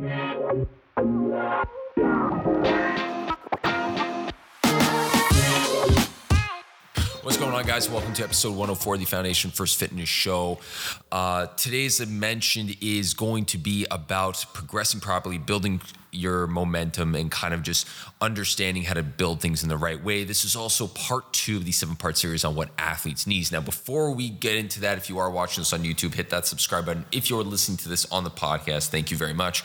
[0.00, 0.16] What's
[7.36, 7.90] going on, guys?
[7.90, 10.58] Welcome to episode 104 of the Foundation First Fitness Show.
[11.12, 15.82] Uh, today's, mentioned, is going to be about progressing properly, building
[16.12, 17.86] your momentum, and kind of just
[18.20, 20.24] understanding how to build things in the right way.
[20.24, 23.50] This is also part two of the seven part series on what athletes need.
[23.50, 26.46] Now, before we get into that, if you are watching this on YouTube, hit that
[26.46, 27.06] subscribe button.
[27.12, 29.64] If you're listening to this on the podcast, thank you very much.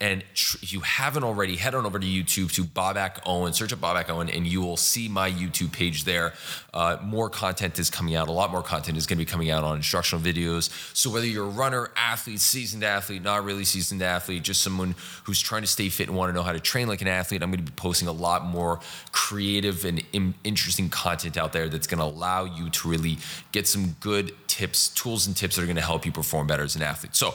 [0.00, 3.72] And tr- if you haven't already, head on over to YouTube to Bobak Owen, search
[3.72, 6.32] up Bobak Owen, and you will see my YouTube page there.
[6.72, 8.28] Uh, more content is coming out.
[8.28, 10.70] A lot more content is going to be coming out on instructional videos.
[10.96, 15.40] So whether you're a runner, athlete, seasoned athlete, not really seasoned athlete, just someone who's
[15.40, 17.50] trying to stay fit and want to know how to train like an athlete, I'm
[17.50, 18.80] going to be posting a lot more
[19.12, 20.02] creative and
[20.44, 23.18] interesting content out there that's going to allow you to really
[23.52, 26.62] get some good tips, tools, and tips that are going to help you perform better
[26.62, 27.16] as an athlete.
[27.16, 27.34] So,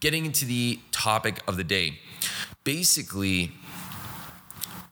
[0.00, 1.98] getting into the topic of the day,
[2.64, 3.52] basically,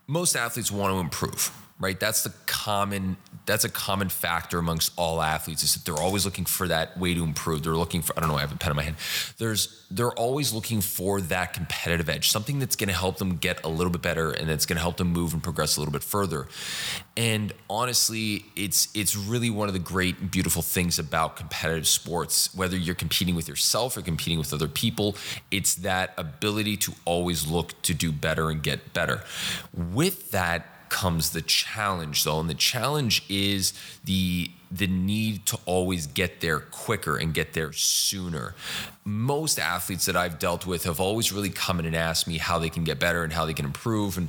[0.06, 5.20] most athletes want to improve right that's the common that's a common factor amongst all
[5.20, 7.62] athletes is that they're always looking for that way to improve.
[7.62, 8.96] They're looking for i don't know i have a pen in my hand.
[9.38, 13.64] There's they're always looking for that competitive edge something that's going to help them get
[13.64, 15.92] a little bit better and that's going to help them move and progress a little
[15.92, 16.46] bit further.
[17.16, 22.76] And honestly it's it's really one of the great beautiful things about competitive sports whether
[22.76, 25.16] you're competing with yourself or competing with other people
[25.50, 29.22] it's that ability to always look to do better and get better.
[29.74, 33.72] With that comes the challenge though and the challenge is
[34.04, 38.54] the the need to always get there quicker and get there sooner.
[39.04, 42.58] Most athletes that i've dealt with have always really come in and asked me how
[42.58, 44.28] they can get better and how they can improve and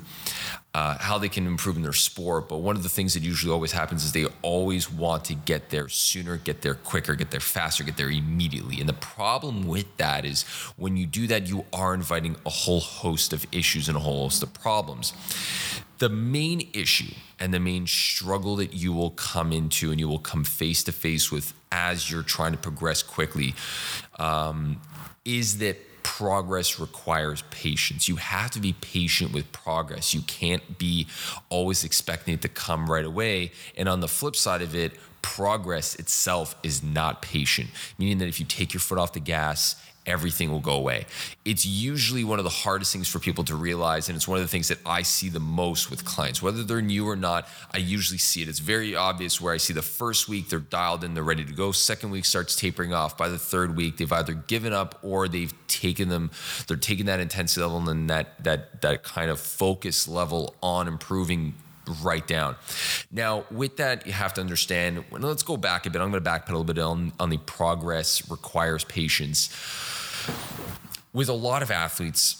[0.74, 3.52] uh, how they can improve in their sport but one of the things that usually
[3.52, 7.42] always happens is they always want to get there sooner get there quicker get there
[7.42, 10.44] faster get there immediately and the problem with that is
[10.78, 14.24] when you do that you are inviting a whole host of issues and a whole
[14.24, 15.14] host of problems
[16.02, 20.18] the main issue and the main struggle that you will come into and you will
[20.18, 23.54] come face to face with as you're trying to progress quickly
[24.18, 24.82] um,
[25.26, 28.10] is that progress requires patience.
[28.10, 30.12] You have to be patient with progress.
[30.12, 31.06] You can't be
[31.50, 33.52] always expecting it to come right away.
[33.78, 38.40] And on the flip side of it, progress itself is not patient, meaning that if
[38.40, 39.76] you take your foot off the gas
[40.06, 41.06] everything will go away.
[41.46, 44.44] It's usually one of the hardest things for people to realize, and it's one of
[44.44, 46.42] the things that I see the most with clients.
[46.42, 48.50] Whether they're new or not, I usually see it.
[48.50, 51.54] It's very obvious where I see the first week they're dialed in, they're ready to
[51.54, 51.72] go.
[51.72, 53.18] Second week starts tapering off.
[53.18, 56.32] By the third week, they've either given up or they've taken them,
[56.68, 61.56] they're taking that intensity level and that that that kind of focus level on improving
[62.02, 62.56] right down.
[63.12, 65.04] Now, with that, you have to understand.
[65.12, 66.02] Let's go back a bit.
[66.02, 69.50] I'm going to backpedal a little bit on, on the progress requires patience.
[71.14, 72.38] With a lot of athletes,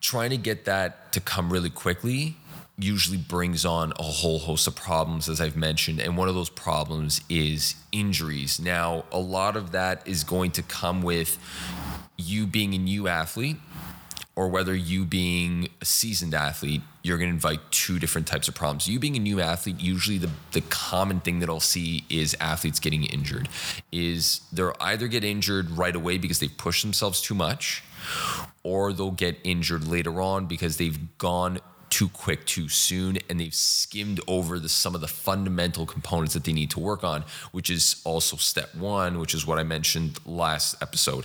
[0.00, 2.36] trying to get that to come really quickly
[2.76, 6.00] usually brings on a whole host of problems, as I've mentioned.
[6.00, 8.60] And one of those problems is injuries.
[8.60, 11.38] Now, a lot of that is going to come with
[12.16, 13.56] you being a new athlete
[14.36, 18.54] or whether you being a seasoned athlete, you're going to invite two different types of
[18.54, 18.88] problems.
[18.88, 22.80] You being a new athlete, usually the, the common thing that I'll see is athletes
[22.80, 23.48] getting injured.
[23.92, 27.84] Is they'll either get injured right away because they push themselves too much,
[28.64, 31.60] or they'll get injured later on because they've gone
[31.94, 36.42] too quick too soon and they've skimmed over the some of the fundamental components that
[36.42, 37.22] they need to work on
[37.52, 41.24] which is also step 1 which is what I mentioned last episode.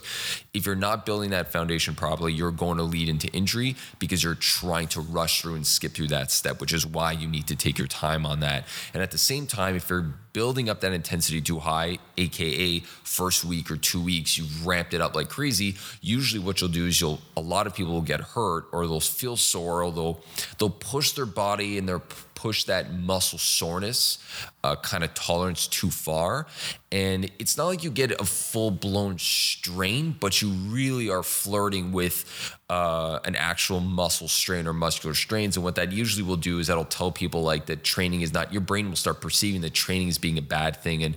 [0.54, 4.36] If you're not building that foundation properly you're going to lead into injury because you're
[4.36, 7.56] trying to rush through and skip through that step which is why you need to
[7.56, 8.68] take your time on that.
[8.94, 13.46] And at the same time if you're building up that intensity too high, aka first
[13.46, 15.76] week or two weeks, you've ramped it up like crazy.
[16.02, 19.00] Usually, what you'll do is you'll a lot of people will get hurt or they'll
[19.00, 20.22] feel sore, or they'll
[20.58, 22.04] they'll push their body and they'll
[22.36, 24.18] push that muscle soreness
[24.64, 26.46] uh, kind of tolerance too far.
[26.92, 31.92] And it's not like you get a full blown strain, but you really are flirting
[31.92, 35.56] with uh, an actual muscle strain or muscular strains.
[35.56, 38.52] And what that usually will do is that'll tell people like that training is not,
[38.52, 41.16] your brain will start perceiving that training is being a bad thing and,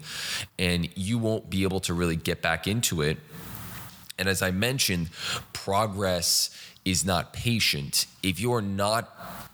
[0.59, 3.19] and you won't be able to really get back into it.
[4.19, 5.11] And as I mentioned,
[5.53, 6.51] progress
[6.85, 9.11] is not patient, if you're not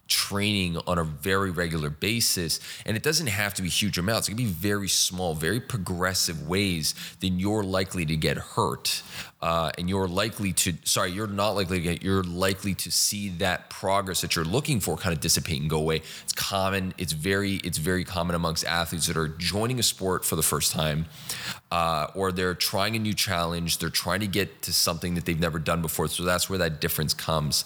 [0.09, 4.31] training on a very regular basis, and it doesn't have to be huge amounts, it
[4.33, 9.03] can be very small, very progressive ways, then you're likely to get hurt.
[9.41, 13.29] Uh, and you're likely to, sorry, you're not likely to get, you're likely to see
[13.29, 16.03] that progress that you're looking for kind of dissipate and go away.
[16.25, 20.35] It's common, it's very, it's very common amongst athletes that are joining a sport for
[20.35, 21.07] the first time,
[21.71, 25.39] uh, or they're trying a new challenge, they're trying to get to something that they've
[25.39, 26.09] never done before.
[26.09, 27.65] So that's where that difference comes.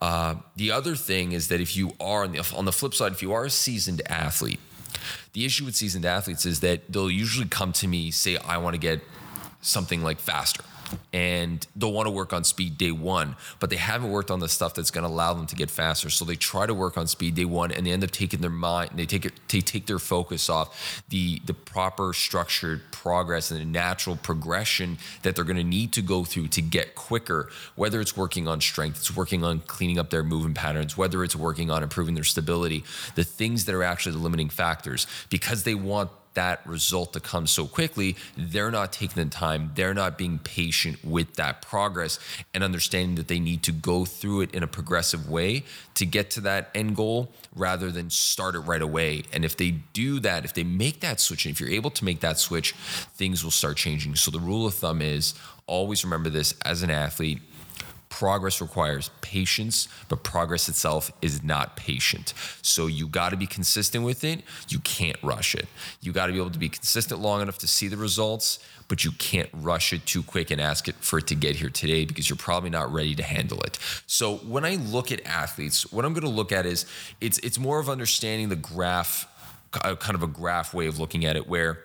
[0.00, 2.92] Uh, Uh, the other thing is that if you are on the, on the flip
[2.92, 4.60] side, if you are a seasoned athlete,
[5.32, 8.74] the issue with seasoned athletes is that they'll usually come to me say, I want
[8.74, 9.00] to get
[9.62, 10.62] something like faster
[11.12, 14.48] and they'll want to work on speed day one, but they haven't worked on the
[14.48, 16.10] stuff that's going to allow them to get faster.
[16.10, 18.50] So they try to work on speed day one, and they end up taking their
[18.50, 23.60] mind, they take it, they take their focus off the the proper structured progress and
[23.60, 27.48] the natural progression that they're going to need to go through to get quicker.
[27.76, 31.36] Whether it's working on strength, it's working on cleaning up their movement patterns, whether it's
[31.36, 35.74] working on improving their stability, the things that are actually the limiting factors, because they
[35.74, 40.38] want that result to come so quickly, they're not taking the time, they're not being
[40.38, 42.20] patient with that progress
[42.54, 45.64] and understanding that they need to go through it in a progressive way
[45.94, 49.24] to get to that end goal rather than start it right away.
[49.32, 52.04] And if they do that, if they make that switch, and if you're able to
[52.04, 52.70] make that switch,
[53.16, 54.14] things will start changing.
[54.14, 55.34] So the rule of thumb is
[55.66, 57.40] always remember this as an athlete
[58.08, 62.34] progress requires patience, but progress itself is not patient.
[62.62, 64.42] So you got to be consistent with it.
[64.68, 65.66] You can't rush it.
[66.00, 68.58] You got to be able to be consistent long enough to see the results,
[68.88, 71.68] but you can't rush it too quick and ask it for it to get here
[71.68, 73.78] today because you're probably not ready to handle it.
[74.06, 76.86] So when I look at athletes, what I'm going to look at is
[77.20, 79.28] it's it's more of understanding the graph
[79.74, 81.80] uh, kind of a graph way of looking at it where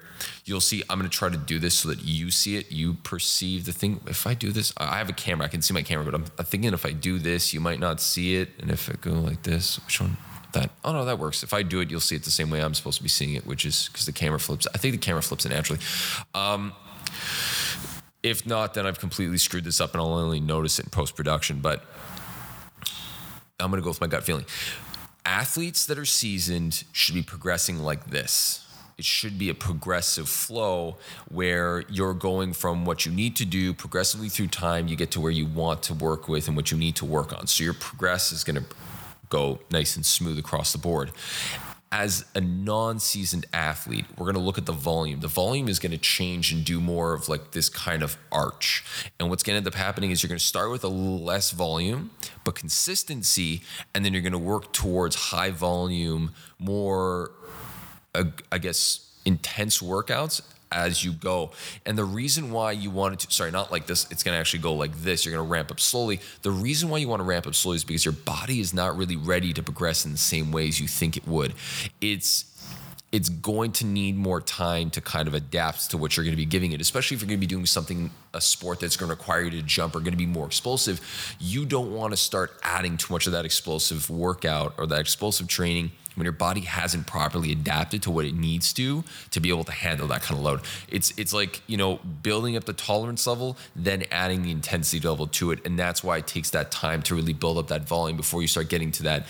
[0.46, 2.94] you'll see i'm going to try to do this so that you see it you
[2.96, 4.00] perceive the thing.
[4.08, 6.46] If i do this i have a camera i can see my camera but i'm
[6.46, 8.50] thinking if i do this you might not see it.
[8.60, 10.18] And if i go like this which one?
[10.54, 11.44] That oh no that works.
[11.44, 13.34] If i do it you'll see it the same way i'm supposed to be seeing
[13.36, 15.82] it which is because the camera flips i think the camera flips it naturally.
[16.34, 16.74] Um,
[18.22, 21.60] if not then i've completely screwed this up and i'll only notice it in post-production
[21.60, 21.84] but
[23.60, 24.46] i'm going to go with my gut feeling.
[25.26, 28.66] Athletes that are seasoned should be progressing like this.
[28.98, 30.98] It should be a progressive flow
[31.30, 35.22] where you're going from what you need to do progressively through time, you get to
[35.22, 37.48] where you want to work with and what you need to work on.
[37.48, 38.66] So your progress is going to
[39.30, 41.12] go nice and smooth across the board
[41.94, 45.20] as a non-seasoned athlete, we're going to look at the volume.
[45.20, 48.84] The volume is going to change and do more of like this kind of arch.
[49.20, 51.52] And what's going to end up happening is you're going to start with a less
[51.52, 52.10] volume,
[52.44, 53.62] but consistency,
[53.94, 57.30] and then you're going to work towards high volume, more,
[58.16, 61.52] I guess, intense workouts as you go.
[61.86, 64.74] And the reason why you wanted to, sorry, not like this, it's gonna actually go
[64.74, 66.20] like this, you're gonna ramp up slowly.
[66.42, 69.16] The reason why you wanna ramp up slowly is because your body is not really
[69.16, 71.54] ready to progress in the same ways you think it would.
[72.02, 72.46] It's
[73.14, 76.36] it's going to need more time to kind of adapt to what you're going to
[76.36, 79.08] be giving it, especially if you're going to be doing something, a sport that's going
[79.08, 81.00] to require you to jump or going to be more explosive.
[81.40, 85.48] You don't want to start adding too much of that explosive workout or that explosive
[85.48, 89.64] training when your body hasn't properly adapted to what it needs to to be able
[89.64, 90.62] to handle that kind of load.
[90.88, 95.28] It's it's like, you know, building up the tolerance level, then adding the intensity level
[95.28, 95.66] to it.
[95.66, 98.48] And that's why it takes that time to really build up that volume before you
[98.48, 99.26] start getting to that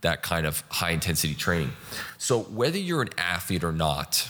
[0.00, 1.72] that kind of high intensity training.
[2.18, 4.28] So whether you're an athlete or not,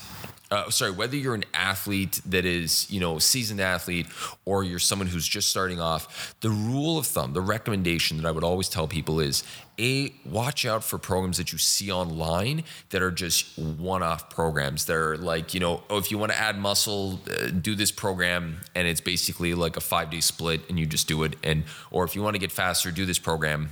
[0.51, 4.07] uh, sorry, whether you're an athlete that is, you know, seasoned athlete
[4.45, 8.31] or you're someone who's just starting off, the rule of thumb, the recommendation that I
[8.31, 9.43] would always tell people is
[9.79, 14.87] a watch out for programs that you see online that are just one-off programs.
[14.87, 18.61] They're like, you know, oh, if you want to add muscle, uh, do this program,
[18.75, 21.35] and it's basically like a five-day split, and you just do it.
[21.43, 23.71] And or if you want to get faster, do this program,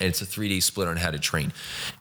[0.00, 1.52] and it's a three-day split on how to train,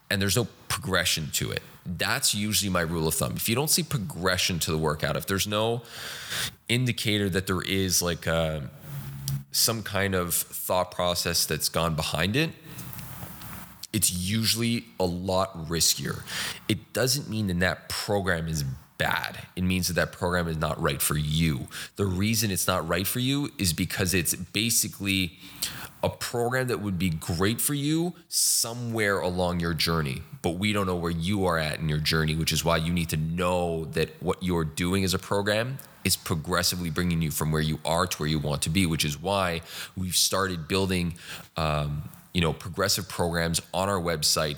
[0.09, 3.33] and there's no progression to it that's usually my rule of thumb.
[3.35, 5.81] If you don't see progression to the workout, if there's no
[6.69, 8.61] indicator that there is like a, uh,
[9.53, 12.51] some kind of thought process that's gone behind it,
[13.91, 16.23] it's usually a lot riskier.
[16.69, 18.63] It doesn't mean that that program is
[19.01, 19.39] bad.
[19.55, 21.67] It means that that program is not right for you.
[21.95, 25.39] The reason it's not right for you is because it's basically
[26.03, 30.85] a program that would be great for you somewhere along your journey, but we don't
[30.85, 33.85] know where you are at in your journey, which is why you need to know
[33.85, 38.05] that what you're doing as a program is progressively bringing you from where you are
[38.05, 39.61] to where you want to be, which is why
[39.97, 41.15] we've started building.
[41.57, 42.03] Um,
[42.33, 44.57] you know progressive programs on our website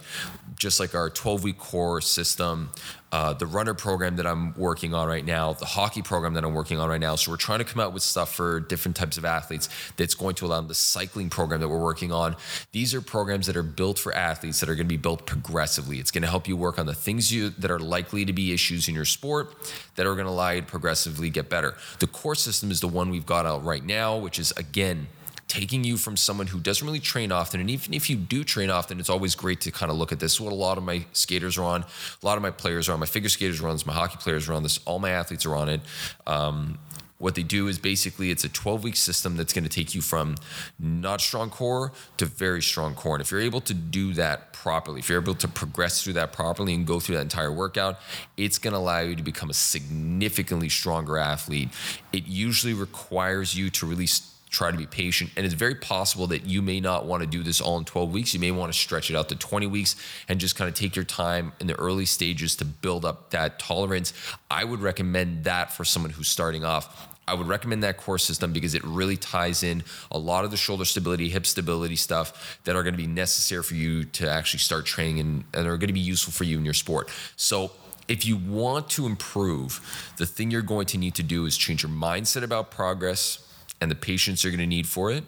[0.63, 2.69] just like our 12 week core system,
[3.11, 6.53] uh, the runner program that I'm working on right now, the hockey program that I'm
[6.53, 7.15] working on right now.
[7.15, 10.35] So we're trying to come out with stuff for different types of athletes that's going
[10.35, 10.69] to allow them.
[10.69, 12.37] The cycling program that we're working on.
[12.71, 15.99] These are programs that are built for athletes that are going to be built progressively.
[15.99, 18.53] It's going to help you work on the things you that are likely to be
[18.53, 19.53] issues in your sport
[19.95, 21.75] that are going to allow you to progressively get better.
[21.99, 25.07] The core system is the one we've got out right now, which is again
[25.53, 27.61] taking you from someone who doesn't really train often.
[27.61, 30.19] And even if you do train often, it's always great to kind of look at
[30.19, 30.41] this.
[30.41, 32.99] What a lot of my skaters are on, a lot of my players are on,
[32.99, 35.45] my figure skaters are on this, my hockey players are on this, all my athletes
[35.45, 35.81] are on it.
[36.25, 36.79] Um,
[37.19, 40.01] what they do is basically it's a 12 week system that's going to take you
[40.01, 40.37] from
[40.79, 43.15] not strong core to very strong core.
[43.15, 46.33] And if you're able to do that properly, if you're able to progress through that
[46.33, 47.99] properly and go through that entire workout,
[48.37, 51.69] it's going to allow you to become a significantly stronger athlete.
[52.11, 55.31] It usually requires you to release try to be patient.
[55.35, 58.13] And it's very possible that you may not want to do this all in 12
[58.13, 58.35] weeks.
[58.35, 59.95] You may want to stretch it out to 20 weeks
[60.29, 63.57] and just kind of take your time in the early stages to build up that
[63.57, 64.13] tolerance.
[64.51, 67.09] I would recommend that for someone who's starting off.
[67.27, 70.57] I would recommend that core system because it really ties in a lot of the
[70.57, 74.59] shoulder stability, hip stability stuff that are going to be necessary for you to actually
[74.59, 77.09] start training and, and are going to be useful for you in your sport.
[77.37, 77.71] So
[78.07, 81.81] if you want to improve, the thing you're going to need to do is change
[81.81, 83.49] your mindset about progress
[83.83, 85.23] and the patience you're going to need for it.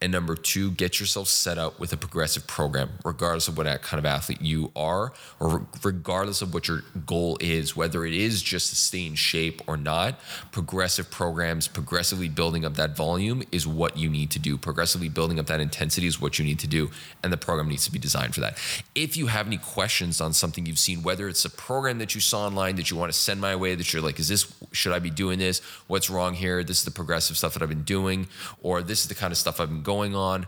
[0.00, 3.98] And number two, get yourself set up with a progressive program, regardless of what kind
[3.98, 8.70] of athlete you are, or regardless of what your goal is, whether it is just
[8.70, 10.20] to stay in shape or not.
[10.52, 14.56] Progressive programs, progressively building up that volume is what you need to do.
[14.56, 16.90] Progressively building up that intensity is what you need to do.
[17.24, 18.56] And the program needs to be designed for that.
[18.94, 22.20] If you have any questions on something you've seen, whether it's a program that you
[22.20, 24.92] saw online that you want to send my way, that you're like, is this, should
[24.92, 25.58] I be doing this?
[25.88, 26.62] What's wrong here?
[26.62, 28.28] This is the progressive stuff that I've been doing,
[28.62, 30.46] or this is the kind of stuff I've been going on,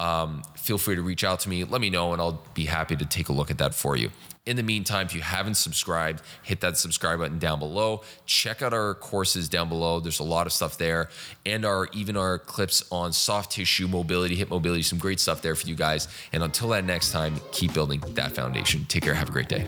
[0.00, 1.62] um, feel free to reach out to me.
[1.62, 4.10] Let me know, and I'll be happy to take a look at that for you.
[4.46, 8.02] In the meantime, if you haven't subscribed, hit that subscribe button down below.
[8.26, 10.00] Check out our courses down below.
[10.00, 11.08] There's a lot of stuff there,
[11.46, 15.54] and our even our clips on soft tissue mobility, hip mobility, some great stuff there
[15.54, 16.08] for you guys.
[16.32, 18.86] And until that next time, keep building that foundation.
[18.86, 19.14] Take care.
[19.14, 19.66] Have a great day.